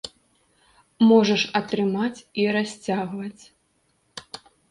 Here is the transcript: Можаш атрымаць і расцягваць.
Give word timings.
Можаш 1.09 1.43
атрымаць 1.59 2.19
і 2.43 2.47
расцягваць. 2.57 3.43